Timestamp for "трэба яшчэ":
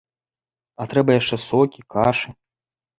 0.95-1.35